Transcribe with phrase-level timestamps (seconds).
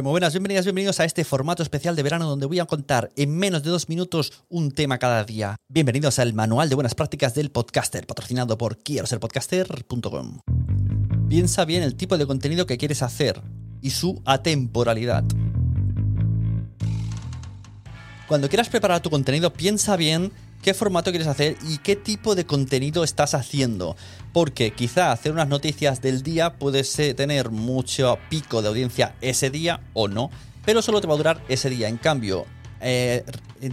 [0.00, 3.36] Muy buenas, bienvenidas, bienvenidos a este formato especial de verano donde voy a contar en
[3.36, 5.56] menos de dos minutos un tema cada día.
[5.68, 10.38] Bienvenidos al Manual de Buenas Prácticas del Podcaster, patrocinado por quiero ser podcaster.com.
[11.28, 13.42] Piensa bien el tipo de contenido que quieres hacer
[13.82, 15.24] y su atemporalidad.
[18.28, 20.32] Cuando quieras preparar tu contenido, piensa bien
[20.62, 23.96] qué formato quieres hacer y qué tipo de contenido estás haciendo.
[24.32, 26.82] Porque quizá hacer unas noticias del día puede
[27.14, 30.30] tener mucho pico de audiencia ese día o no,
[30.64, 31.88] pero solo te va a durar ese día.
[31.88, 32.46] En cambio,
[32.80, 33.24] eh,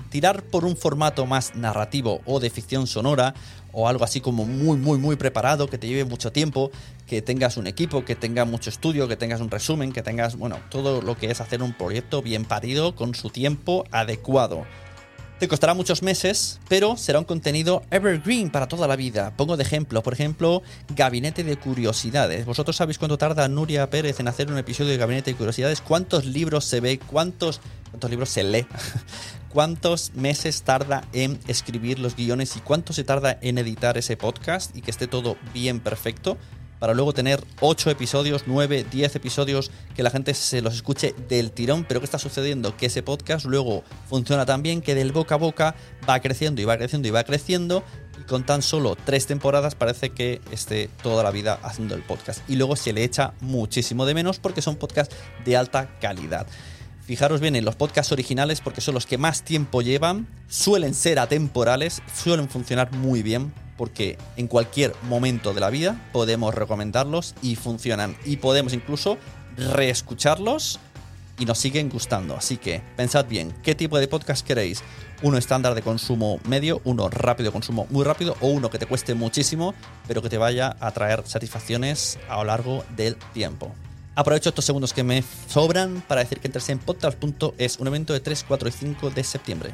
[0.10, 3.34] tirar por un formato más narrativo o de ficción sonora
[3.72, 6.72] o algo así como muy, muy, muy preparado, que te lleve mucho tiempo,
[7.06, 10.58] que tengas un equipo, que tenga mucho estudio, que tengas un resumen, que tengas, bueno,
[10.70, 14.66] todo lo que es hacer un proyecto bien parido con su tiempo adecuado.
[15.40, 19.32] Te costará muchos meses, pero será un contenido evergreen para toda la vida.
[19.38, 20.62] Pongo de ejemplo, por ejemplo,
[20.94, 22.46] Gabinete de Curiosidades.
[22.46, 25.80] ¿Vosotros sabéis cuánto tarda Nuria Pérez en hacer un episodio de Gabinete de Curiosidades?
[25.80, 27.00] ¿Cuántos libros se ve?
[27.00, 28.68] ¿Cuántos, cuántos libros se lee?
[29.50, 34.76] ¿Cuántos meses tarda en escribir los guiones y cuánto se tarda en editar ese podcast
[34.76, 36.38] y que esté todo bien perfecto?
[36.80, 41.52] Para luego tener 8 episodios, 9, 10 episodios que la gente se los escuche del
[41.52, 41.86] tirón.
[41.88, 42.76] Pero ¿qué está sucediendo?
[42.76, 45.76] Que ese podcast luego funciona tan bien que del boca a boca
[46.10, 47.84] va creciendo y va creciendo y va creciendo.
[48.20, 52.42] Y con tan solo 3 temporadas parece que esté toda la vida haciendo el podcast.
[52.50, 55.16] Y luego se le echa muchísimo de menos porque son podcasts
[55.46, 56.48] de alta calidad.
[57.06, 61.18] Fijaros bien en los podcasts originales porque son los que más tiempo llevan, suelen ser
[61.18, 67.56] atemporales, suelen funcionar muy bien porque en cualquier momento de la vida podemos recomendarlos y
[67.56, 69.18] funcionan y podemos incluso
[69.56, 70.82] reescucharlos
[71.40, 72.36] y nos siguen gustando.
[72.36, 74.84] Así que pensad bien, ¿qué tipo de podcast queréis?
[75.22, 78.86] Uno estándar de consumo medio, uno rápido de consumo muy rápido o uno que te
[78.86, 79.74] cueste muchísimo
[80.10, 83.74] pero que te vaya a traer satisfacciones a lo largo del tiempo.
[84.14, 88.20] Aprovecho estos segundos que me sobran para decir que entres en podcast.es, un evento de
[88.20, 89.74] 3, 4 y 5 de septiembre.